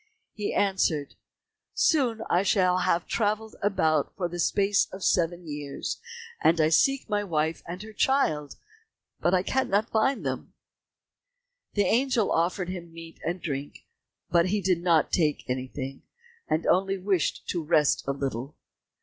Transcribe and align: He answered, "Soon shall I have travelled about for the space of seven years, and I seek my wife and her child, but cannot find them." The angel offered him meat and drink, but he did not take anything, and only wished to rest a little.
He 0.33 0.51
answered, 0.51 1.13
"Soon 1.75 2.23
shall 2.41 2.77
I 2.77 2.81
have 2.85 3.05
travelled 3.05 3.55
about 3.61 4.15
for 4.17 4.27
the 4.27 4.39
space 4.39 4.87
of 4.91 5.03
seven 5.03 5.45
years, 5.47 6.01
and 6.43 6.59
I 6.59 6.69
seek 6.69 7.07
my 7.07 7.23
wife 7.23 7.61
and 7.67 7.83
her 7.83 7.93
child, 7.93 8.55
but 9.19 9.45
cannot 9.45 9.91
find 9.91 10.25
them." 10.25 10.55
The 11.75 11.85
angel 11.85 12.31
offered 12.31 12.69
him 12.69 12.91
meat 12.91 13.19
and 13.23 13.39
drink, 13.43 13.85
but 14.31 14.47
he 14.47 14.59
did 14.59 14.81
not 14.81 15.11
take 15.11 15.47
anything, 15.47 16.01
and 16.47 16.65
only 16.65 16.97
wished 16.97 17.47
to 17.49 17.63
rest 17.63 18.03
a 18.07 18.11
little. 18.11 18.55